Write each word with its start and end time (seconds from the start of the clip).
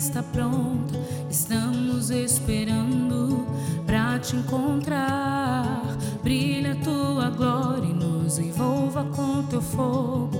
está 0.00 0.22
pronta, 0.22 0.98
estamos 1.28 2.08
esperando 2.08 3.46
pra 3.84 4.18
te 4.18 4.34
encontrar. 4.34 5.82
Brilha 6.22 6.74
tua 6.76 7.28
glória 7.28 7.84
e 7.84 7.92
nos 7.92 8.38
envolva 8.38 9.04
com 9.04 9.42
teu 9.42 9.60
fogo. 9.60 10.30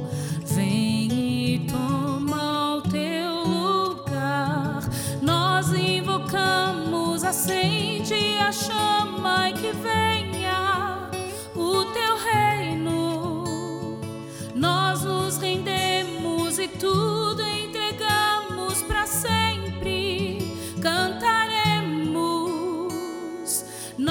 Vem 0.47 1.13
e 1.13 1.67
toma 1.71 2.77
o 2.77 2.83
teu 2.83 3.45
lugar. 3.45 4.81
Nós 5.21 5.75
invocamos, 5.75 7.23
acende 7.23 8.39
a 8.39 8.51
chama 8.51 9.10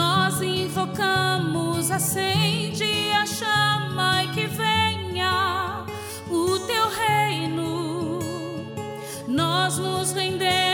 nós 0.09 0.41
invocamos, 0.41 1.91
acende 1.91 3.11
a 3.11 3.27
chama 3.27 4.23
e 4.23 4.27
que 4.29 4.47
venha 4.47 5.85
o 6.27 6.59
teu 6.61 6.89
reino. 6.89 8.19
Nós 9.27 9.77
nos 9.77 10.11
rendemos 10.13 10.68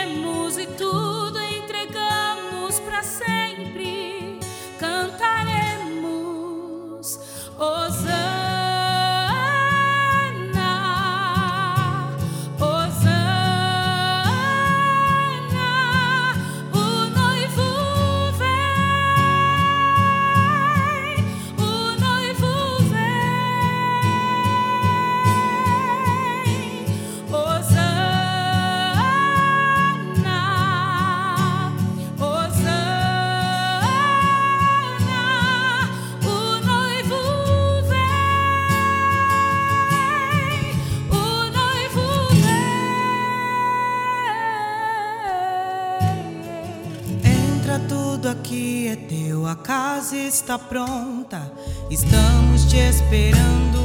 casa 49.96 50.16
está 50.16 50.58
pronta. 50.58 51.50
Estamos 51.90 52.66
te 52.68 52.86
esperando 52.86 53.80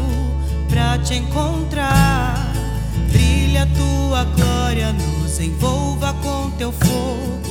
pra 0.69 1.01
te 1.01 1.15
encontrar. 1.15 2.35
Brilha 3.09 3.65
tua 3.67 4.25
glória, 4.25 4.91
nos 4.91 5.39
envolva 5.39 6.13
com 6.15 6.51
teu 6.57 6.73
fogo. 6.73 7.50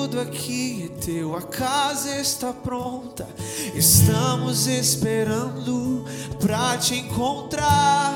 Tudo 0.00 0.18
aqui, 0.18 0.90
é 0.90 1.04
teu, 1.04 1.36
a 1.36 1.42
casa 1.42 2.16
está 2.16 2.54
pronta. 2.54 3.28
Estamos 3.74 4.66
esperando 4.66 6.06
pra 6.40 6.78
te 6.78 6.94
encontrar. 6.94 8.14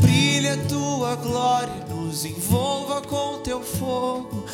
Brilha 0.00 0.56
tua 0.68 1.14
glória, 1.14 1.86
nos 1.88 2.24
envolva 2.24 3.00
com 3.02 3.38
teu 3.42 3.62
fogo. 3.62 4.44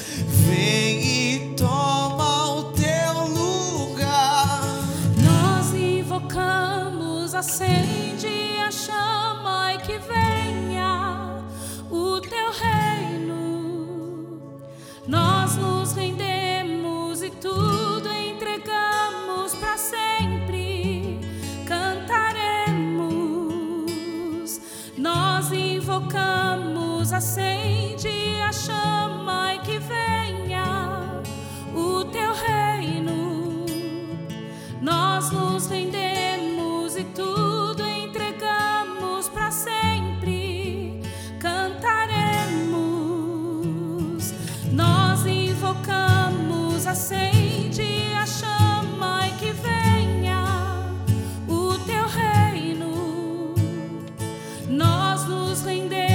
Vem 0.47 1.01
e 1.03 1.55
toma 1.57 2.57
o 2.57 2.65
teu 2.73 3.25
lugar. 3.29 4.61
Nós 5.17 5.73
invocamos, 5.75 7.35
acende 7.35 8.59
a 8.67 8.71
chama 8.71 9.19
acende 27.12 28.41
a 28.41 28.53
chama 28.53 29.55
e 29.55 29.59
que 29.61 29.79
venha 29.79 31.21
o 31.75 32.05
teu 32.05 32.33
reino. 32.33 33.67
Nós 34.81 35.31
nos 35.33 35.67
rendemos 35.67 36.97
e 36.97 37.05
tudo 37.05 37.85
entregamos 37.87 39.29
para 39.29 39.51
sempre. 39.51 41.03
Cantaremos, 41.39 42.71
nós 44.73 45.27
invocamos, 45.27 46.87
acende 46.87 48.12
a 48.15 48.27
chama 48.27 49.27
e 49.27 49.33
que 49.33 49.53
venha 49.53 50.45
o 51.49 51.77
teu 51.79 52.07
reino. 52.07 53.55
Nós 54.69 55.25
nos 55.29 55.62
rendemos. 55.62 56.10